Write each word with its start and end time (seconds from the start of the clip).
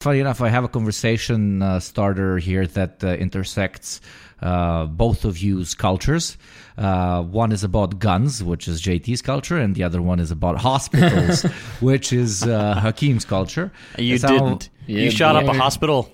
funny 0.00 0.18
enough, 0.18 0.40
I 0.40 0.48
have 0.48 0.64
a 0.64 0.68
conversation 0.68 1.60
uh, 1.60 1.78
starter 1.78 2.38
here 2.38 2.66
that 2.66 3.04
uh, 3.04 3.08
intersects 3.16 4.00
uh, 4.40 4.86
both 4.86 5.26
of 5.26 5.36
you's 5.38 5.74
cultures. 5.74 6.38
Uh, 6.78 7.22
one 7.22 7.52
is 7.52 7.62
about 7.62 7.98
guns, 7.98 8.42
which 8.42 8.66
is 8.66 8.80
JT's 8.80 9.20
culture, 9.20 9.58
and 9.58 9.74
the 9.74 9.82
other 9.82 10.00
one 10.00 10.18
is 10.18 10.30
about 10.30 10.56
hospitals, 10.56 11.42
which 11.80 12.14
is 12.14 12.42
uh, 12.44 12.74
Hakim's 12.80 13.26
culture. 13.26 13.70
You 13.98 14.14
It's 14.14 14.24
how- 14.24 14.30
didn't. 14.30 14.70
you 14.86 15.10
shot 15.10 15.36
up 15.36 15.44
a 15.44 15.52
hospital. 15.58 16.10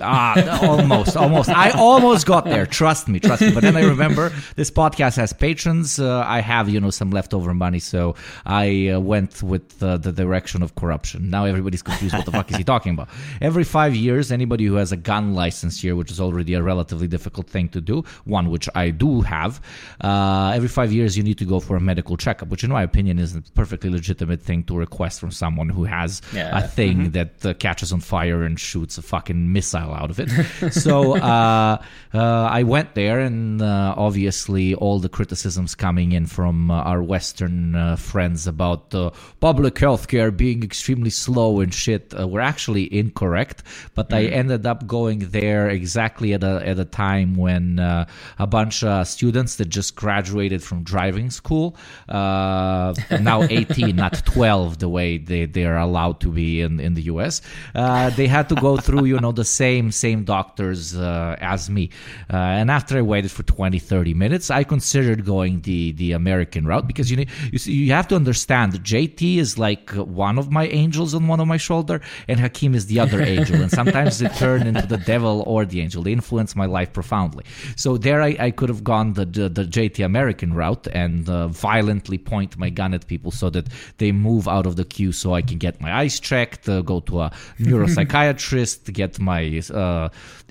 Ah, 0.00 0.66
almost, 0.66 1.16
almost. 1.16 1.48
I 1.48 1.70
almost 1.70 2.26
got 2.26 2.44
there. 2.44 2.66
Trust 2.66 3.08
me, 3.08 3.20
trust 3.20 3.42
me. 3.42 3.52
But 3.52 3.62
then 3.62 3.76
I 3.76 3.82
remember 3.84 4.32
this 4.56 4.70
podcast 4.70 5.16
has 5.16 5.32
patrons. 5.32 5.98
Uh, 5.98 6.24
I 6.26 6.40
have, 6.40 6.68
you 6.68 6.80
know, 6.80 6.90
some 6.90 7.10
leftover 7.10 7.54
money, 7.54 7.78
so 7.78 8.14
I 8.44 8.88
uh, 8.88 9.00
went 9.00 9.42
with 9.42 9.82
uh, 9.82 9.96
the 9.96 10.12
direction 10.12 10.62
of 10.62 10.74
corruption. 10.74 11.30
Now 11.30 11.44
everybody's 11.46 11.82
confused. 11.82 12.14
What 12.14 12.26
the 12.26 12.32
fuck 12.32 12.50
is 12.50 12.56
he 12.56 12.64
talking 12.64 12.92
about? 12.94 13.08
Every 13.40 13.64
five 13.64 13.94
years, 13.94 14.30
anybody 14.30 14.64
who 14.66 14.74
has 14.74 14.92
a 14.92 14.96
gun 14.96 15.34
license 15.34 15.80
here, 15.80 15.96
which 15.96 16.10
is 16.10 16.20
already 16.20 16.54
a 16.54 16.62
relatively 16.62 17.08
difficult 17.08 17.48
thing 17.48 17.68
to 17.70 17.80
do, 17.80 18.04
one 18.24 18.50
which 18.50 18.68
I 18.74 18.90
do 18.90 19.22
have, 19.22 19.60
uh, 20.02 20.52
every 20.54 20.68
five 20.68 20.92
years 20.92 21.16
you 21.16 21.22
need 21.22 21.38
to 21.38 21.44
go 21.46 21.60
for 21.60 21.76
a 21.76 21.80
medical 21.80 22.16
checkup, 22.16 22.48
which 22.48 22.62
in 22.64 22.70
my 22.70 22.82
opinion 22.82 23.18
is 23.18 23.34
a 23.34 23.42
perfectly 23.54 23.88
legitimate 23.90 24.42
thing 24.42 24.64
to 24.64 24.76
request 24.76 25.20
from 25.20 25.30
someone 25.30 25.68
who 25.70 25.84
has 25.84 26.20
Yeah. 26.34 26.58
a 26.58 26.68
thing 26.68 27.12
that 27.12 27.44
uh, 27.46 27.54
catches 27.54 27.92
on 27.92 28.00
fire 28.00 28.42
and 28.42 28.58
shoots 28.60 28.98
a 28.98 29.02
fucking 29.02 29.52
missile 29.52 29.61
out 29.74 30.10
of 30.10 30.18
it. 30.20 30.28
so 30.72 31.16
uh, 31.32 31.82
uh, 32.14 32.18
I 32.18 32.62
went 32.62 32.94
there, 32.94 33.20
and 33.20 33.62
uh, 33.62 33.94
obviously 33.96 34.74
all 34.74 34.98
the 34.98 35.08
criticisms 35.08 35.74
coming 35.74 36.12
in 36.12 36.26
from 36.26 36.70
uh, 36.70 36.82
our 36.82 37.02
Western 37.02 37.74
uh, 37.74 37.96
friends 37.96 38.46
about 38.46 38.94
uh, 38.94 39.10
public 39.40 39.74
healthcare 39.74 40.34
being 40.36 40.62
extremely 40.62 41.10
slow 41.10 41.60
and 41.60 41.72
shit 41.72 42.14
uh, 42.18 42.26
were 42.28 42.40
actually 42.40 42.92
incorrect. 42.94 43.62
But 43.94 44.12
I 44.12 44.24
ended 44.24 44.66
up 44.66 44.86
going 44.86 45.30
there 45.30 45.68
exactly 45.68 46.34
at 46.34 46.42
a 46.42 46.62
at 46.66 46.78
a 46.78 46.84
time 46.84 47.34
when 47.36 47.78
uh, 47.78 48.06
a 48.38 48.46
bunch 48.46 48.82
of 48.84 49.06
students 49.06 49.56
that 49.56 49.68
just 49.68 49.94
graduated 49.96 50.62
from 50.62 50.82
driving 50.82 51.30
school, 51.30 51.76
uh, 52.08 52.94
now 53.20 53.42
18, 53.50 53.96
not 53.96 54.24
12, 54.24 54.78
the 54.78 54.88
way 54.88 55.18
they, 55.18 55.46
they 55.46 55.64
are 55.64 55.78
allowed 55.78 56.20
to 56.20 56.28
be 56.28 56.60
in, 56.60 56.80
in 56.80 56.94
the 56.94 57.02
US. 57.02 57.42
Uh, 57.74 58.10
they 58.10 58.26
had 58.26 58.48
to 58.48 58.54
go 58.56 58.76
through, 58.76 59.04
you 59.04 59.18
know, 59.18 59.32
the 59.32 59.44
same 59.52 59.90
same 59.90 60.24
doctors 60.24 60.96
uh, 60.96 61.36
as 61.40 61.70
me. 61.70 61.90
Uh, 62.32 62.36
and 62.36 62.70
after 62.70 62.98
I 62.98 63.02
waited 63.02 63.30
for 63.30 63.42
20, 63.42 63.78
30 63.78 64.14
minutes, 64.14 64.50
I 64.50 64.64
considered 64.64 65.24
going 65.24 65.60
the, 65.62 65.92
the 65.92 66.12
American 66.12 66.66
route 66.66 66.86
because 66.86 67.10
you 67.10 67.16
need, 67.16 67.30
you, 67.50 67.58
see, 67.58 67.72
you 67.72 67.92
have 67.92 68.08
to 68.08 68.16
understand 68.16 68.72
JT 68.72 69.36
is 69.36 69.58
like 69.58 69.90
one 69.90 70.38
of 70.38 70.50
my 70.50 70.66
angels 70.68 71.14
on 71.14 71.28
one 71.28 71.40
of 71.40 71.48
my 71.48 71.56
shoulder 71.56 72.00
and 72.28 72.40
Hakim 72.40 72.74
is 72.74 72.86
the 72.86 72.98
other 73.00 73.20
angel. 73.34 73.56
And 73.56 73.70
sometimes 73.70 74.18
they 74.18 74.28
turn 74.28 74.66
into 74.66 74.86
the 74.86 74.98
devil 74.98 75.42
or 75.46 75.64
the 75.64 75.80
angel. 75.80 76.02
They 76.02 76.12
influence 76.12 76.54
my 76.56 76.66
life 76.66 76.92
profoundly. 76.92 77.44
So 77.76 77.96
there 77.96 78.22
I, 78.22 78.36
I 78.38 78.50
could 78.50 78.68
have 78.68 78.84
gone 78.84 79.14
the, 79.14 79.24
the, 79.24 79.48
the 79.48 79.64
JT 79.64 80.04
American 80.04 80.54
route 80.54 80.86
and 80.92 81.28
uh, 81.28 81.48
violently 81.48 82.18
point 82.18 82.58
my 82.58 82.70
gun 82.70 82.94
at 82.94 83.06
people 83.06 83.30
so 83.30 83.50
that 83.50 83.66
they 83.98 84.12
move 84.12 84.48
out 84.48 84.66
of 84.66 84.76
the 84.76 84.84
queue 84.84 85.12
so 85.12 85.34
I 85.34 85.42
can 85.42 85.58
get 85.58 85.80
my 85.80 85.92
eyes 86.00 86.20
checked, 86.20 86.68
uh, 86.68 86.82
go 86.82 87.00
to 87.00 87.20
a 87.20 87.30
neuropsychiatrist, 87.60 88.92
get 88.92 89.18
my 89.18 89.41
uh, 89.70 90.08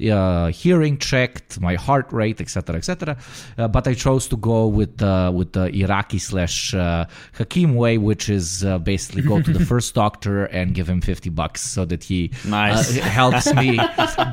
uh, 0.10 0.48
hearing 0.48 0.98
checked, 0.98 1.60
my 1.60 1.76
heart 1.76 2.08
rate, 2.12 2.40
etc., 2.42 2.76
etc. 2.78 3.18
Uh, 3.58 3.68
but 3.68 3.88
I 3.88 3.94
chose 3.94 4.28
to 4.30 4.38
go 4.38 4.68
with 4.68 5.02
uh, 5.02 5.32
with 5.34 5.50
the 5.54 5.66
Iraqi 5.84 6.20
slash 6.20 6.74
uh, 6.74 7.06
Hakim 7.38 7.76
way, 7.76 7.98
which 7.98 8.30
is 8.30 8.64
uh, 8.64 8.78
basically 8.80 9.22
go 9.22 9.42
to 9.42 9.52
the 9.54 9.66
first 9.72 9.94
doctor 9.96 10.46
and 10.46 10.74
give 10.74 10.88
him 10.90 11.02
fifty 11.02 11.30
bucks 11.30 11.62
so 11.62 11.86
that 11.86 12.04
he 12.04 12.32
Nice. 12.46 12.96
helps 12.98 13.54
me 13.54 13.80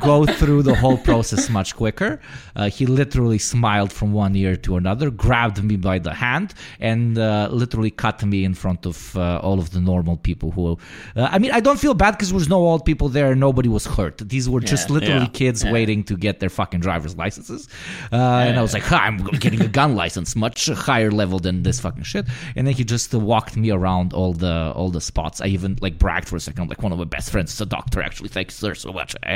go 0.00 0.26
through 0.38 0.62
the 0.62 0.74
whole 0.74 0.98
process 1.10 1.48
much 1.50 1.76
quicker. 1.76 2.20
Uh, 2.56 2.68
he 2.76 2.86
literally 2.86 3.38
smiled 3.38 3.92
from 3.92 4.12
one 4.12 4.34
ear 4.36 4.56
to 4.56 4.76
another, 4.76 5.10
grabbed 5.10 5.62
me 5.62 5.76
by 5.76 5.98
the 5.98 6.14
hand, 6.14 6.54
and 6.80 7.18
uh, 7.18 7.48
literally 7.50 7.90
cut 7.90 8.24
me 8.24 8.44
in 8.44 8.54
front 8.54 8.86
of 8.86 9.16
uh, 9.16 9.38
all 9.42 9.58
of 9.58 9.70
the 9.70 9.80
normal 9.80 10.16
people 10.16 10.50
who. 10.52 10.78
Uh, 11.16 11.28
I 11.34 11.38
mean, 11.38 11.52
I 11.52 11.60
don't 11.60 11.80
feel 11.80 11.94
bad 11.94 12.12
because 12.12 12.28
there 12.30 12.40
was 12.44 12.48
no 12.48 12.60
old 12.70 12.84
people 12.84 13.08
there, 13.08 13.32
and 13.32 13.40
nobody 13.40 13.68
was 13.68 13.84
hurt. 13.86 14.18
These 14.18 14.37
were 14.46 14.60
just 14.60 14.90
Yeah. 14.90 14.94
literally 14.94 15.20
Yeah. 15.22 15.28
kids 15.32 15.64
waiting 15.64 16.04
to 16.04 16.16
get 16.18 16.38
their 16.38 16.50
fucking 16.50 16.80
driver's 16.80 17.16
licenses. 17.16 17.66
Uh, 18.12 18.16
and 18.16 18.58
I 18.58 18.60
was 18.62 18.74
like, 18.74 18.82
"Ha, 18.82 18.98
I'm 18.98 19.16
getting 19.40 19.62
a 19.62 19.68
gun 19.68 19.94
license, 19.96 20.36
much 20.36 20.66
higher 20.66 21.10
level 21.10 21.38
than 21.38 21.62
this 21.62 21.80
fucking 21.80 22.02
shit. 22.02 22.26
And 22.54 22.66
then 22.66 22.74
he 22.74 22.84
just 22.84 23.14
walked 23.14 23.56
me 23.56 23.70
around 23.70 24.12
all 24.12 24.34
the 24.34 24.72
all 24.76 24.90
the 24.90 25.00
spots. 25.00 25.40
I 25.40 25.46
even 25.46 25.78
like 25.80 25.98
bragged 25.98 26.28
for 26.28 26.36
a 26.36 26.40
second. 26.40 26.60
I'm 26.64 26.68
like, 26.68 26.82
one 26.82 26.92
of 26.92 26.98
my 26.98 27.04
best 27.04 27.30
friends 27.30 27.54
is 27.54 27.60
a 27.62 27.66
doctor. 27.66 28.02
Actually, 28.02 28.28
thank 28.28 28.48
you, 28.48 28.54
sir, 28.54 28.74
so 28.74 28.92
much. 28.92 29.14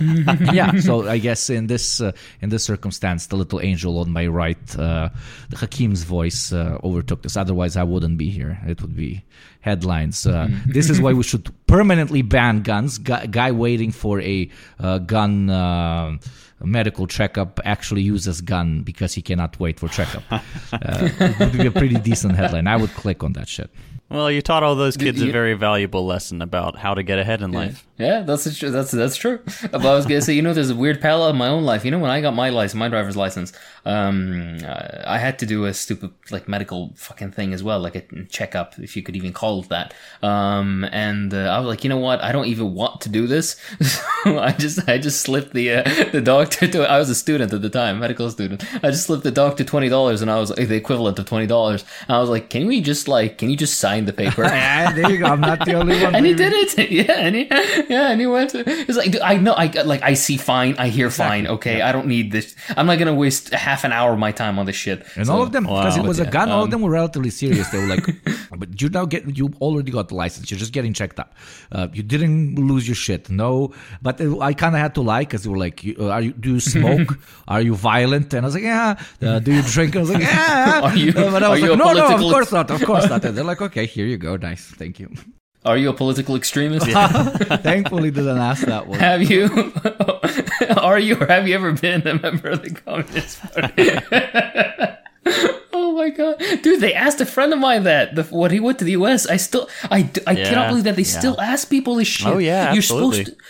Yeah. 0.52 0.80
So 0.80 1.08
I 1.08 1.18
guess 1.18 1.50
in 1.50 1.66
this 1.66 2.00
uh, 2.00 2.12
in 2.40 2.48
this 2.50 2.64
circumstance, 2.64 3.26
the 3.26 3.36
little 3.36 3.60
angel 3.60 3.98
on 3.98 4.10
my 4.10 4.26
right, 4.26 4.78
uh, 4.78 5.10
the 5.50 5.56
Hakim's 5.56 6.02
voice 6.04 6.52
uh, 6.52 6.78
overtook 6.82 7.22
this. 7.22 7.36
Otherwise, 7.36 7.76
I 7.76 7.82
wouldn't 7.82 8.18
be 8.18 8.30
here. 8.30 8.58
It 8.66 8.80
would 8.82 8.96
be 8.96 9.24
headlines. 9.60 10.26
Uh, 10.26 10.48
this 10.66 10.88
is 10.90 11.00
why 11.00 11.12
we 11.12 11.22
should 11.30 11.50
permanently 11.66 12.22
ban 12.22 12.62
guns. 12.62 12.98
Guy, 12.98 13.26
guy 13.26 13.52
waiting 13.52 13.92
for 13.92 14.20
a 14.20 14.48
uh, 14.78 14.98
gun. 14.98 15.50
Uh, 15.50 16.16
medical 16.62 17.06
checkup 17.06 17.58
actually 17.64 18.02
uses 18.02 18.42
gun 18.42 18.82
because 18.82 19.14
he 19.14 19.22
cannot 19.22 19.58
wait 19.58 19.80
for 19.80 19.88
checkup. 19.88 20.22
Uh, 20.30 20.38
it 21.18 21.38
would 21.40 21.52
be 21.52 21.66
a 21.66 21.70
pretty 21.70 21.96
decent 21.96 22.36
headline. 22.36 22.66
I 22.66 22.76
would 22.76 22.90
click 22.90 23.24
on 23.24 23.32
that 23.32 23.48
shit. 23.48 23.70
Well, 24.10 24.30
you 24.30 24.42
taught 24.42 24.64
all 24.64 24.74
those 24.74 24.96
kids 24.96 25.22
a 25.22 25.30
very 25.30 25.54
valuable 25.54 26.04
lesson 26.04 26.42
about 26.42 26.76
how 26.76 26.94
to 26.94 27.02
get 27.02 27.18
ahead 27.20 27.42
in 27.42 27.52
life. 27.52 27.86
Yeah, 28.00 28.20
that's 28.22 28.62
a, 28.62 28.70
that's 28.70 28.90
that's 28.90 29.16
true. 29.16 29.40
But 29.70 29.84
I 29.86 29.94
was 29.94 30.06
gonna 30.06 30.20
say, 30.22 30.32
you 30.32 30.42
know, 30.42 30.52
there's 30.54 30.70
a 30.70 30.74
weird 30.74 31.00
parallel 31.00 31.30
in 31.30 31.36
my 31.36 31.48
own 31.48 31.64
life. 31.64 31.84
You 31.84 31.90
know, 31.90 31.98
when 31.98 32.10
I 32.10 32.20
got 32.20 32.34
my 32.34 32.48
license, 32.50 32.78
my 32.78 32.88
driver's 32.88 33.16
license, 33.16 33.52
um, 33.84 34.58
I 35.06 35.18
had 35.18 35.38
to 35.40 35.46
do 35.46 35.64
a 35.66 35.74
stupid 35.74 36.10
like 36.30 36.48
medical 36.48 36.92
fucking 36.96 37.32
thing 37.32 37.52
as 37.52 37.62
well, 37.62 37.80
like 37.80 37.96
a 37.96 38.24
checkup, 38.24 38.78
if 38.78 38.96
you 38.96 39.02
could 39.02 39.16
even 39.16 39.32
call 39.32 39.60
it 39.60 39.68
that. 39.68 39.94
Um, 40.22 40.84
and 40.92 41.32
uh, 41.34 41.38
I 41.54 41.58
was 41.58 41.66
like, 41.68 41.84
you 41.84 41.90
know 41.90 41.98
what? 41.98 42.22
I 42.22 42.32
don't 42.32 42.46
even 42.46 42.74
want 42.74 43.00
to 43.02 43.08
do 43.08 43.26
this. 43.26 43.56
so 44.24 44.38
I 44.38 44.52
just 44.52 44.88
I 44.88 44.98
just 44.98 45.20
slipped 45.20 45.52
the 45.52 45.72
uh, 45.74 45.82
the 46.12 46.20
doctor 46.20 46.66
to. 46.68 46.90
I 46.90 46.98
was 46.98 47.10
a 47.10 47.14
student 47.14 47.52
at 47.52 47.62
the 47.62 47.70
time, 47.70 48.00
medical 48.00 48.30
student. 48.30 48.64
I 48.82 48.90
just 48.90 49.04
slipped 49.06 49.24
the 49.24 49.30
doctor 49.30 49.64
twenty 49.64 49.88
dollars, 49.88 50.22
and 50.22 50.30
I 50.30 50.38
was 50.38 50.50
like, 50.50 50.68
the 50.68 50.76
equivalent 50.76 51.18
of 51.18 51.26
twenty 51.26 51.46
dollars. 51.46 51.84
And 52.08 52.16
I 52.16 52.20
was 52.20 52.30
like, 52.30 52.50
can 52.50 52.66
we 52.66 52.80
just 52.80 53.08
like, 53.08 53.38
can 53.38 53.50
you 53.50 53.56
just 53.56 53.78
sign 53.78 54.04
the 54.06 54.12
paper? 54.12 54.44
Ah, 54.70 54.92
there 54.94 55.10
you 55.10 55.18
go. 55.18 55.26
I'm 55.26 55.40
not 55.40 55.64
the 55.64 55.74
only 55.74 56.02
one. 56.02 56.14
and 56.14 56.26
he 56.26 56.34
did 56.34 56.52
it. 56.52 56.90
Yeah, 56.90 57.12
and 57.18 57.34
he, 57.36 57.44
yeah, 57.94 58.10
and 58.12 58.20
he 58.20 58.26
went. 58.26 58.50
To, 58.50 58.62
he's 58.86 58.96
like, 58.96 59.10
dude, 59.12 59.20
I 59.32 59.34
know, 59.36 59.52
I 59.52 59.66
like, 59.92 60.02
I 60.02 60.14
see 60.14 60.36
fine, 60.36 60.74
I 60.78 60.88
hear 60.88 61.10
fine. 61.10 61.46
Okay, 61.56 61.76
I 61.82 61.90
don't 61.92 62.06
need 62.06 62.30
this. 62.36 62.54
I'm 62.76 62.86
not 62.86 62.98
gonna 63.00 63.14
waste 63.24 63.50
half 63.66 63.82
an 63.84 63.92
hour 63.92 64.12
of 64.14 64.18
my 64.26 64.32
time 64.42 64.58
on 64.60 64.64
this 64.66 64.76
shit. 64.76 64.98
And 65.16 65.26
So- 65.26 65.32
all 65.34 65.42
of 65.42 65.50
them, 65.52 65.64
because 65.64 65.96
it 65.96 66.02
Wow. 66.02 66.08
was 66.12 66.20
a 66.20 66.24
Yeah, 66.24 66.30
gun, 66.38 66.48
all 66.50 66.60
of 66.62 66.64
um, 66.68 66.70
them 66.70 66.80
were 66.82 66.90
relatively 67.02 67.30
serious. 67.30 67.66
They 67.70 67.78
were 67.82 67.86
like, 67.96 68.06
"But 68.60 68.80
you 68.80 68.88
now 68.90 69.04
get, 69.14 69.22
you 69.36 69.46
already 69.60 69.90
got 69.98 70.08
the 70.08 70.14
license. 70.14 70.50
You're 70.50 70.62
just 70.66 70.72
getting 70.72 70.92
checked 71.00 71.18
up. 71.18 71.34
Uh, 71.72 71.88
you 71.92 72.02
didn't 72.02 72.54
lose 72.70 72.86
your 72.90 72.94
shit, 73.06 73.28
no." 73.30 73.72
But 74.02 74.20
uh, 74.20 74.38
I 74.40 74.52
kind 74.54 74.74
of 74.76 74.80
had 74.80 74.94
to 74.98 75.02
lie 75.02 75.22
because 75.26 75.42
they 75.44 75.50
were 75.50 75.58
like, 75.66 75.82
you- 75.84 75.96
uh, 75.98 76.08
"Are 76.16 76.22
you? 76.22 76.32
Do 76.32 76.48
you 76.54 76.60
smoke? 76.76 77.18
are 77.48 77.60
you 77.68 77.74
violent?" 77.74 78.32
And 78.34 78.44
I 78.44 78.46
was 78.46 78.54
like, 78.54 78.64
"Yeah." 78.64 78.94
Uh, 79.20 79.38
do 79.40 79.50
you 79.52 79.62
drink? 79.62 79.94
And 79.96 80.00
I 80.00 80.02
was 80.06 80.10
like, 80.14 80.22
"Yeah." 80.22 80.80
Are 80.86 80.96
you- 80.96 81.10
Uh, 81.16 81.30
but 81.34 81.42
I 81.42 81.48
was 81.48 81.60
like, 81.60 81.70
a 81.72 81.76
"No, 81.76 81.92
no, 81.92 82.06
of 82.14 82.20
course 82.20 82.52
not, 82.52 82.70
of 82.70 82.82
course 82.84 83.08
not." 83.08 83.24
And 83.24 83.36
they're 83.36 83.50
like, 83.52 83.60
"Okay, 83.68 83.86
here 83.86 84.06
you 84.06 84.16
go, 84.28 84.36
nice, 84.36 84.64
thank 84.78 85.00
you." 85.00 85.08
Are 85.64 85.76
you 85.76 85.90
a 85.90 85.92
political 85.92 86.36
extremist? 86.36 86.86
Thankfully, 87.62 88.10
didn't 88.10 88.38
ask 88.38 88.64
that 88.66 88.86
one. 88.86 88.98
have 88.98 89.22
you? 89.28 89.72
are 90.76 90.98
you 90.98 91.16
or 91.16 91.26
have 91.26 91.46
you 91.46 91.54
ever 91.54 91.72
been 91.72 92.06
a 92.06 92.14
member 92.18 92.48
of 92.48 92.62
the 92.62 92.70
Communist 92.70 93.40
Party? 93.42 93.90
oh 95.74 95.92
my 95.92 96.08
god, 96.08 96.42
dude! 96.62 96.80
They 96.80 96.94
asked 96.94 97.20
a 97.20 97.26
friend 97.26 97.52
of 97.52 97.58
mine 97.58 97.82
that 97.82 98.14
the, 98.14 98.22
when 98.24 98.50
he 98.52 98.60
went 98.60 98.78
to 98.78 98.86
the 98.86 98.92
U.S. 98.92 99.26
I 99.26 99.36
still, 99.36 99.68
I, 99.90 100.08
I 100.26 100.32
Yeah, 100.32 100.48
cannot 100.48 100.68
believe 100.70 100.84
that 100.84 100.96
they 100.96 101.02
yeah. 101.02 101.18
still 101.18 101.38
ask 101.38 101.68
people 101.68 101.96
this 101.96 102.08
oh, 102.08 102.10
shit. 102.10 102.26
Oh, 102.26 102.38
yeah, 102.38 102.72
you're 102.72 102.78
absolutely. 102.78 103.24
supposed 103.24 103.38
to. 103.38 103.44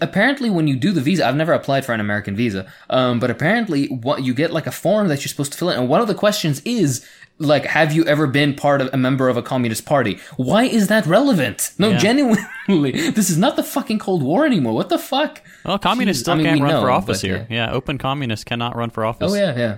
Apparently 0.00 0.50
when 0.50 0.66
you 0.66 0.76
do 0.76 0.90
the 0.92 1.00
visa 1.00 1.26
i've 1.26 1.36
never 1.36 1.52
applied 1.52 1.84
for 1.84 1.92
an 1.92 2.00
american 2.00 2.34
visa 2.36 2.70
um, 2.90 3.18
but 3.20 3.30
apparently 3.30 3.86
what 3.88 4.22
you 4.24 4.32
get 4.34 4.52
like 4.52 4.66
a 4.66 4.72
form 4.72 5.08
that 5.08 5.20
you're 5.20 5.28
supposed 5.28 5.52
to 5.52 5.58
fill 5.58 5.70
in 5.70 5.78
and 5.78 5.88
one 5.88 6.00
of 6.00 6.08
the 6.08 6.14
questions 6.14 6.60
is 6.64 7.06
like 7.38 7.64
have 7.66 7.92
you 7.92 8.04
ever 8.06 8.26
been 8.26 8.54
part 8.54 8.80
of 8.80 8.88
a 8.92 8.96
member 8.96 9.28
of 9.28 9.36
a 9.36 9.42
communist 9.42 9.84
party 9.86 10.18
why 10.36 10.64
is 10.64 10.88
that 10.88 11.04
relevant 11.06 11.72
no 11.78 11.90
Yeah. 11.90 11.98
genuinely 11.98 12.92
this 13.10 13.28
is 13.30 13.38
not 13.38 13.56
the 13.56 13.62
fucking 13.62 13.98
cold 13.98 14.22
war 14.22 14.46
anymore 14.46 14.74
what 14.74 14.88
the 14.88 14.98
fuck 14.98 15.42
Well, 15.64 15.78
communists 15.78 16.20
Jeez, 16.22 16.24
still 16.24 16.34
I 16.34 16.36
mean, 16.38 16.46
can't 16.46 16.60
run 16.62 16.72
know, 16.72 16.80
for 16.80 16.90
office 16.90 17.20
but, 17.22 17.26
here. 17.28 17.46
Yeah. 17.50 17.72
open 17.72 17.98
communists 17.98 18.44
cannot 18.44 18.74
run 18.76 18.90
for 18.90 19.04
office. 19.04 19.32
oh 19.32 19.34
yeah 19.36 19.56
yeah 19.56 19.76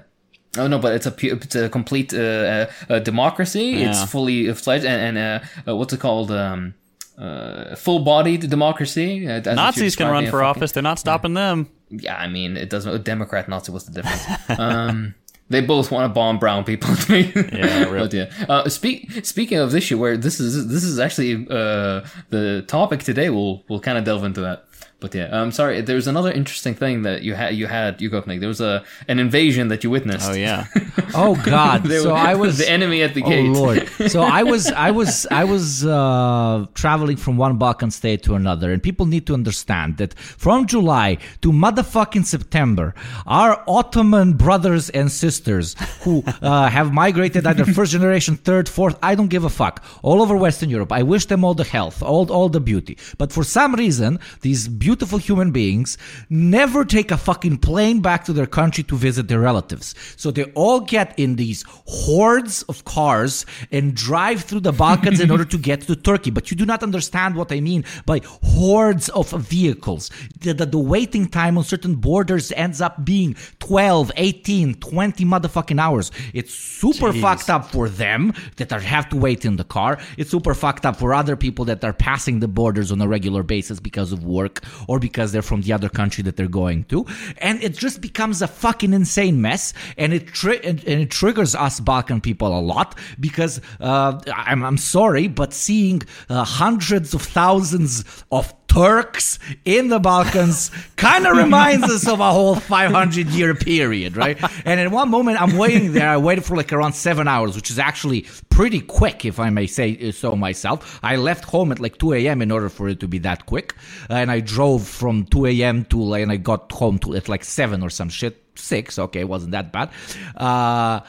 Oh 0.56 0.66
no, 0.66 0.78
but 0.78 0.94
it's 0.94 1.06
a 1.06 1.14
it's 1.26 1.54
a 1.54 1.68
complete 1.68 2.12
uh, 2.14 2.18
uh, 2.18 2.66
uh, 2.88 2.98
democracy. 3.00 3.66
Yeah. 3.66 3.90
It's 3.90 4.02
fully 4.10 4.50
fledged 4.54 4.86
and, 4.86 5.16
and 5.18 5.44
uh, 5.44 5.70
uh, 5.70 5.76
what's 5.76 5.92
it 5.92 6.00
called? 6.00 6.30
Um, 6.32 6.72
uh, 7.18 7.74
full-bodied 7.76 8.48
democracy. 8.48 9.26
Uh, 9.28 9.40
Nazis 9.54 9.96
can 9.96 10.08
run 10.10 10.24
for 10.26 10.30
fucking- 10.32 10.44
office. 10.46 10.72
They're 10.72 10.82
not 10.82 10.98
stopping 10.98 11.34
them. 11.34 11.68
yeah, 11.90 12.16
I 12.16 12.28
mean, 12.28 12.56
it 12.56 12.70
doesn't. 12.70 13.04
Democrat, 13.04 13.48
Nazi, 13.48 13.72
what's 13.72 13.86
the 13.86 13.92
difference? 14.02 14.24
um, 14.60 15.14
They 15.50 15.62
both 15.62 15.90
want 15.90 16.04
to 16.10 16.14
bomb 16.14 16.38
brown 16.38 16.64
people. 16.64 16.90
Yeah, 17.08 17.84
really. 17.84 17.98
but 18.00 18.12
yeah. 18.12 18.30
Uh, 18.48 18.68
speak 18.68 19.24
speaking 19.24 19.58
of 19.58 19.72
this 19.72 19.84
shit, 19.84 19.98
where 19.98 20.16
this 20.18 20.38
is 20.40 20.68
this 20.68 20.84
is 20.84 20.98
actually 20.98 21.46
uh, 21.50 22.04
the 22.30 22.64
topic 22.68 23.02
today. 23.02 23.30
We'll 23.30 23.64
we'll 23.68 23.80
kind 23.80 23.96
of 23.98 24.04
delve 24.04 24.24
into 24.24 24.42
that. 24.42 24.64
But 25.00 25.14
yeah, 25.14 25.28
I'm 25.30 25.52
sorry. 25.52 25.80
There's 25.80 26.08
another 26.08 26.32
interesting 26.32 26.74
thing 26.74 27.02
that 27.02 27.22
you 27.22 27.34
had. 27.34 27.54
You 27.54 27.68
had 27.68 28.00
you 28.00 28.10
Gopnik. 28.10 28.40
There 28.40 28.48
was 28.48 28.60
a 28.60 28.82
an 29.06 29.20
invasion 29.20 29.68
that 29.68 29.84
you 29.84 29.90
witnessed. 29.90 30.28
Oh 30.28 30.34
yeah. 30.34 30.66
Oh 31.14 31.36
God! 31.42 31.84
There 31.84 32.02
so 32.02 32.12
was- 32.12 32.20
I 32.30 32.34
was 32.44 32.58
the 32.58 32.68
enemy 32.68 33.02
at 33.02 33.14
the 33.14 33.22
Oh 33.22 33.28
gate. 33.30 33.48
Lord! 33.48 33.88
So 34.10 34.20
I 34.22 34.42
was, 34.42 34.70
I 34.72 34.90
was, 34.90 35.26
I 35.30 35.44
was 35.44 35.86
uh, 35.86 36.66
traveling 36.74 37.16
from 37.16 37.36
one 37.38 37.56
Balkan 37.56 37.90
state 37.90 38.22
to 38.24 38.34
another, 38.34 38.72
and 38.72 38.82
people 38.82 39.06
need 39.06 39.24
to 39.28 39.34
understand 39.34 39.96
that 39.98 40.12
from 40.18 40.66
July 40.66 41.16
to 41.42 41.50
motherfucking 41.52 42.26
September, 42.26 42.94
our 43.26 43.62
Ottoman 43.66 44.34
brothers 44.34 44.90
and 44.90 45.10
sisters 45.10 45.76
who 46.02 46.22
uh, 46.42 46.68
have 46.68 46.92
migrated 46.92 47.46
either 47.46 47.64
first 47.64 47.92
generation, 47.92 48.36
third, 48.36 48.68
fourth, 48.68 48.98
I 49.02 49.14
don't 49.14 49.28
give 49.28 49.44
a 49.44 49.50
fuck, 49.50 49.82
all 50.02 50.20
over 50.20 50.36
Western 50.36 50.68
Europe. 50.68 50.92
I 50.92 51.02
wish 51.04 51.24
them 51.26 51.42
all 51.44 51.54
the 51.54 51.64
health, 51.64 52.02
all, 52.02 52.30
all 52.30 52.48
the 52.50 52.60
beauty. 52.60 52.98
But 53.16 53.32
for 53.32 53.44
some 53.44 53.74
reason, 53.74 54.18
these 54.42 54.68
beautiful 54.68 54.87
human 54.96 55.50
beings 55.50 55.98
never 56.30 56.84
take 56.84 57.10
a 57.10 57.16
fucking 57.16 57.58
plane 57.58 58.00
back 58.00 58.24
to 58.24 58.32
their 58.32 58.46
country 58.46 58.84
to 58.84 58.96
visit 58.96 59.28
their 59.28 59.40
relatives. 59.40 59.94
So 60.16 60.30
they 60.30 60.44
all 60.54 60.80
get 60.80 61.18
in 61.18 61.36
these 61.36 61.64
hordes 61.86 62.62
of 62.64 62.84
cars 62.84 63.46
and 63.70 63.94
drive 63.94 64.42
through 64.42 64.60
the 64.60 64.72
Balkans 64.72 65.20
in 65.20 65.30
order 65.30 65.44
to 65.44 65.58
get 65.58 65.82
to 65.82 65.96
Turkey. 65.96 66.30
But 66.30 66.50
you 66.50 66.56
do 66.56 66.64
not 66.66 66.82
understand 66.82 67.36
what 67.36 67.52
I 67.52 67.60
mean 67.60 67.84
by 68.06 68.20
hordes 68.24 69.08
of 69.10 69.30
vehicles. 69.30 70.10
The, 70.40 70.54
the, 70.54 70.66
the 70.66 70.78
waiting 70.78 71.26
time 71.26 71.58
on 71.58 71.64
certain 71.64 71.96
borders 71.96 72.52
ends 72.52 72.80
up 72.80 73.04
being 73.04 73.36
12, 73.60 74.12
18, 74.16 74.74
20 74.74 75.24
motherfucking 75.24 75.80
hours. 75.80 76.10
It's 76.34 76.54
super 76.54 77.12
fucked 77.12 77.50
up 77.50 77.70
for 77.70 77.88
them 77.88 78.32
that 78.56 78.72
are, 78.72 78.80
have 78.80 79.08
to 79.10 79.16
wait 79.16 79.44
in 79.44 79.56
the 79.56 79.64
car. 79.64 79.98
It's 80.16 80.30
super 80.30 80.54
fucked 80.54 80.86
up 80.86 80.96
for 80.96 81.14
other 81.14 81.36
people 81.36 81.64
that 81.66 81.84
are 81.84 81.92
passing 81.92 82.40
the 82.40 82.48
borders 82.48 82.92
on 82.92 83.00
a 83.00 83.08
regular 83.08 83.42
basis 83.42 83.80
because 83.80 84.12
of 84.12 84.24
work 84.24 84.64
or 84.86 84.98
because 84.98 85.32
they're 85.32 85.42
from 85.42 85.62
the 85.62 85.72
other 85.72 85.88
country 85.88 86.22
that 86.24 86.36
they're 86.36 86.46
going 86.48 86.84
to. 86.84 87.06
And 87.38 87.62
it 87.62 87.74
just 87.74 88.00
becomes 88.00 88.42
a 88.42 88.46
fucking 88.46 88.92
insane 88.92 89.40
mess. 89.40 89.72
And 89.96 90.12
it, 90.12 90.28
tri- 90.28 90.60
and, 90.62 90.82
it 90.84 91.10
triggers 91.10 91.54
us 91.54 91.80
Balkan 91.80 92.20
people 92.20 92.56
a 92.56 92.60
lot 92.60 92.98
because 93.18 93.60
uh, 93.80 94.18
I'm, 94.34 94.64
I'm 94.64 94.76
sorry, 94.76 95.28
but 95.28 95.52
seeing 95.52 96.02
uh, 96.28 96.44
hundreds 96.44 97.14
of 97.14 97.22
thousands 97.22 98.04
of 98.30 98.52
Turks 98.68 99.38
in 99.64 99.88
the 99.88 99.98
Balkans 99.98 100.70
kind 100.96 101.26
of 101.26 101.36
reminds 101.36 101.84
us 101.90 102.06
of 102.06 102.20
a 102.20 102.30
whole 102.30 102.54
500 102.54 103.26
year 103.28 103.54
period, 103.54 104.16
right? 104.16 104.38
And 104.64 104.78
at 104.78 104.90
one 104.90 105.10
moment, 105.10 105.40
I'm 105.40 105.56
waiting 105.56 105.92
there. 105.92 106.08
I 106.08 106.16
waited 106.16 106.44
for 106.44 106.56
like 106.56 106.72
around 106.72 106.92
seven 106.92 107.26
hours, 107.26 107.56
which 107.56 107.70
is 107.70 107.78
actually 107.78 108.26
pretty 108.50 108.80
quick, 108.80 109.24
if 109.24 109.40
I 109.40 109.50
may 109.50 109.66
say 109.66 110.10
so 110.12 110.36
myself. 110.36 111.00
I 111.02 111.16
left 111.16 111.44
home 111.44 111.72
at 111.72 111.80
like 111.80 111.98
2 111.98 112.12
a.m. 112.14 112.42
in 112.42 112.50
order 112.50 112.68
for 112.68 112.88
it 112.88 113.00
to 113.00 113.08
be 113.08 113.18
that 113.18 113.46
quick. 113.46 113.74
And 114.08 114.30
I 114.30 114.40
drove 114.40 114.86
from 114.86 115.24
2 115.26 115.46
a.m. 115.46 115.84
to 115.86 116.02
like, 116.02 116.22
and 116.22 116.30
I 116.30 116.36
got 116.36 116.70
home 116.70 116.98
to 117.00 117.14
at 117.16 117.28
like 117.28 117.44
7 117.44 117.82
or 117.82 117.90
some 117.90 118.08
shit. 118.08 118.44
Six, 118.54 118.98
okay, 118.98 119.22
wasn't 119.22 119.52
that 119.52 119.72
bad. 119.72 119.90
Uh, 120.36 121.00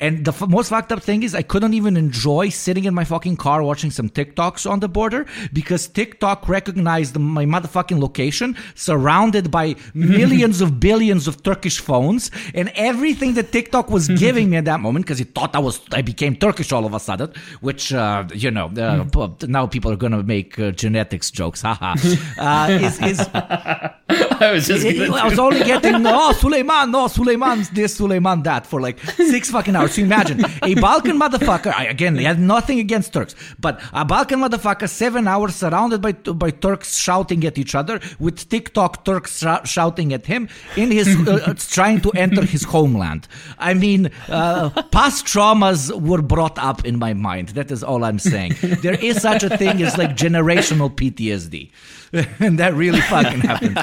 and 0.00 0.24
the 0.24 0.32
f- 0.32 0.48
most 0.48 0.70
fucked 0.70 0.90
up 0.92 1.02
thing 1.02 1.22
is 1.22 1.34
I 1.34 1.42
couldn't 1.42 1.74
even 1.74 1.96
enjoy 1.96 2.48
sitting 2.48 2.84
in 2.84 2.94
my 2.94 3.04
fucking 3.04 3.36
car 3.36 3.62
watching 3.62 3.90
some 3.90 4.08
TikToks 4.08 4.68
on 4.68 4.80
the 4.80 4.88
border 4.88 5.26
because 5.52 5.86
TikTok 5.86 6.48
recognized 6.48 7.16
my 7.18 7.44
motherfucking 7.44 7.98
location 8.00 8.56
surrounded 8.74 9.50
by 9.50 9.76
millions 9.94 10.60
of 10.60 10.80
billions 10.80 11.28
of 11.28 11.42
Turkish 11.42 11.78
phones 11.78 12.30
and 12.54 12.70
everything 12.74 13.34
that 13.34 13.52
TikTok 13.52 13.90
was 13.90 14.08
giving 14.24 14.50
me 14.50 14.56
at 14.56 14.64
that 14.64 14.80
moment 14.80 15.04
because 15.06 15.20
it 15.20 15.34
thought 15.34 15.54
I 15.54 15.60
was 15.60 15.80
I 15.92 16.02
became 16.02 16.34
Turkish 16.36 16.72
all 16.72 16.84
of 16.84 16.92
a 16.94 17.00
sudden 17.00 17.32
which 17.60 17.92
uh, 17.92 18.24
you 18.34 18.50
know 18.50 18.66
uh, 18.66 19.04
p- 19.04 19.46
now 19.46 19.66
people 19.66 19.92
are 19.92 19.96
gonna 19.96 20.22
make 20.22 20.58
uh, 20.58 20.72
genetics 20.72 21.30
jokes 21.30 21.62
haha 21.62 21.94
uh, 22.38 22.68
is, 22.70 23.00
is 23.02 23.28
I 24.40 24.52
was 24.52 24.66
just. 24.66 24.84
gonna 24.84 25.14
I 25.14 25.24
was 25.28 25.38
only 25.38 25.60
getting 25.64 26.02
no 26.02 26.32
Suleiman, 26.32 26.90
no 26.90 27.08
Suleiman 27.08 27.64
this, 27.72 27.96
Suleiman 27.96 28.42
that 28.42 28.66
for 28.66 28.80
like 28.80 28.98
six 29.00 29.50
fucking 29.50 29.75
hours. 29.76 29.94
So 29.94 30.02
imagine 30.02 30.44
a 30.62 30.74
Balkan 30.74 31.18
motherfucker. 31.20 31.72
I, 31.72 31.84
again, 31.86 32.16
he 32.16 32.24
had 32.24 32.40
nothing 32.40 32.80
against 32.80 33.12
Turks, 33.12 33.34
but 33.60 33.80
a 33.92 34.04
Balkan 34.04 34.40
motherfucker, 34.40 34.88
seven 34.88 35.28
hours 35.28 35.54
surrounded 35.54 36.00
by 36.02 36.12
by 36.12 36.50
Turks 36.50 36.96
shouting 36.96 37.44
at 37.44 37.58
each 37.58 37.74
other, 37.74 38.00
with 38.18 38.48
TikTok 38.48 39.04
Turks 39.04 39.38
shou- 39.38 39.64
shouting 39.64 40.12
at 40.12 40.26
him 40.26 40.48
in 40.76 40.90
his 40.90 41.06
uh, 41.28 41.54
trying 41.68 42.00
to 42.00 42.10
enter 42.12 42.44
his 42.44 42.64
homeland. 42.64 43.28
I 43.58 43.74
mean, 43.74 44.10
uh, 44.28 44.70
past 44.90 45.26
traumas 45.26 45.90
were 46.00 46.22
brought 46.22 46.58
up 46.58 46.84
in 46.84 46.98
my 46.98 47.12
mind. 47.14 47.50
That 47.50 47.70
is 47.70 47.84
all 47.84 48.04
I'm 48.04 48.18
saying. 48.18 48.54
There 48.82 48.94
is 48.94 49.20
such 49.22 49.42
a 49.44 49.56
thing 49.56 49.82
as 49.82 49.96
like 49.98 50.16
generational 50.16 50.90
PTSD, 50.90 51.70
and 52.40 52.58
that 52.58 52.74
really 52.74 53.00
fucking 53.02 53.40
happened. 53.40 53.76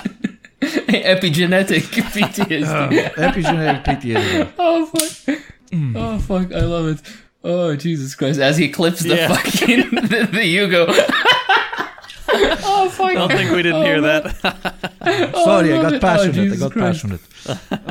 epigenetic 0.63 1.81
PTSD. 2.13 3.13
Epigenetic 3.15 3.83
PTSD. 3.83 4.53
Oh 4.59 4.85
fuck! 4.85 5.39
Mm. 5.73 5.95
Oh 5.95 6.19
fuck! 6.19 6.53
I 6.53 6.61
love 6.61 6.87
it. 6.87 7.01
Oh 7.43 7.75
Jesus 7.75 8.13
Christ! 8.15 8.39
As 8.39 8.57
he 8.57 8.69
clips 8.69 9.01
the 9.01 9.15
Yeah. 9.15 9.27
fucking 9.35 9.89
the, 9.91 10.29
the 10.31 10.55
Yugo. 10.55 10.85
oh 12.63 12.89
fuck! 12.89 13.07
I 13.09 13.13
don't 13.15 13.31
think 13.31 13.51
we 13.51 13.63
didn't 13.63 13.81
oh, 13.81 13.85
hear 13.85 14.01
that. 14.01 14.89
Oh, 15.05 15.43
Sorry, 15.43 15.73
I 15.73 15.81
love 15.81 15.83
got 15.83 15.93
it. 15.93 15.97
Oh, 15.97 15.99
passionate. 15.99 16.53
I 16.53 16.55
got 16.55 16.71
Christ. 16.71 17.01
passionate. 17.01 17.21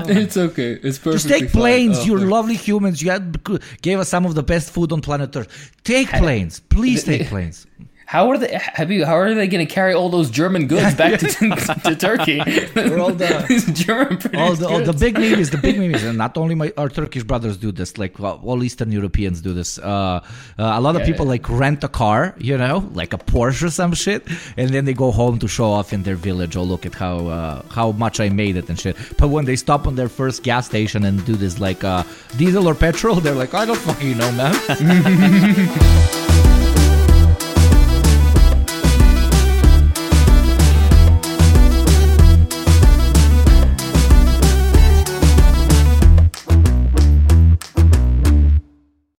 It's 0.09 0.37
okay. 0.39 0.73
It's 0.83 0.99
perfect. 0.99 1.25
Just 1.25 1.29
take 1.29 1.51
oh, 1.51 1.59
planes. 1.59 2.07
You're 2.07 2.21
lovely 2.21 2.55
humans. 2.55 3.03
You 3.03 3.11
had, 3.11 3.45
gave 3.83 3.99
us 3.99 4.09
some 4.09 4.25
of 4.25 4.35
the 4.35 4.43
best 4.43 4.71
food 4.71 4.93
on 4.93 5.03
planet 5.03 5.37
Earth. 5.37 5.73
Take 5.85 6.09
planes. 6.09 6.61
Please 6.61 7.05
take 7.05 7.27
planes. 7.27 7.67
How 8.13 8.29
are 8.31 8.37
they? 8.37 8.51
Have 8.79 8.91
you? 8.95 9.07
How 9.07 9.17
are 9.17 9.33
they 9.33 9.49
going 9.49 9.67
to 9.67 9.73
carry 9.79 9.95
all 9.95 10.11
those 10.11 10.29
German 10.41 10.67
goods 10.73 10.95
back 11.01 11.19
to, 11.21 11.29
to 11.89 11.97
Turkey? 11.97 12.41
all 12.41 13.11
the- 13.23 13.47
These 13.49 13.67
German 13.85 14.19
All 14.43 14.55
the, 14.55 14.69
all 14.69 14.81
the 14.81 14.93
goods. 14.93 15.01
big 15.01 15.15
memes, 15.19 15.49
the 15.49 15.57
big 15.57 15.79
memes, 15.79 16.03
and 16.09 16.19
not 16.19 16.37
only 16.37 16.55
my 16.55 16.69
our 16.77 16.91
Turkish 16.91 17.23
brothers 17.31 17.57
do 17.57 17.73
this, 17.73 17.97
like 17.97 18.19
well, 18.19 18.39
all 18.45 18.63
Eastern 18.69 18.93
Europeans 18.93 19.41
do 19.41 19.55
this. 19.55 19.79
Uh, 19.79 19.87
uh, 19.89 20.21
a 20.59 20.81
lot 20.87 20.95
of 20.95 21.01
Yeah, 21.03 21.07
people 21.11 21.25
yeah. 21.25 21.37
like 21.37 21.49
rent 21.49 21.81
a 21.85 21.89
car, 21.89 22.35
you 22.37 22.59
know, 22.59 22.77
like 22.93 23.15
a 23.15 23.19
Porsche 23.33 23.63
or 23.69 23.71
some 23.71 23.95
shit, 23.95 24.23
and 24.59 24.69
then 24.75 24.85
they 24.85 24.93
go 25.05 25.11
home 25.11 25.39
to 25.39 25.49
show 25.49 25.71
off 25.79 25.95
in 25.95 26.03
their 26.03 26.17
village. 26.29 26.55
Oh, 26.55 26.65
look 26.73 26.85
at 26.85 26.95
how 26.95 27.17
uh, 27.39 27.63
how 27.79 27.93
much 27.93 28.21
I 28.21 28.29
made 28.29 28.57
it 28.61 28.69
and 28.69 28.79
shit. 28.79 28.95
But 29.17 29.29
when 29.29 29.47
they 29.47 29.57
stop 29.57 29.87
on 29.87 29.95
their 29.97 30.11
first 30.11 30.43
gas 30.43 30.67
station 30.67 31.07
and 31.09 31.25
do 31.25 31.35
this 31.35 31.59
like 31.59 31.83
uh, 31.83 32.03
diesel 32.37 32.69
or 32.69 32.75
petrol, 32.75 33.17
they're 33.25 33.41
like, 33.45 33.55
I 33.55 33.65
don't 33.65 33.79
fucking 33.89 34.19
know, 34.19 34.31
man. 34.33 34.53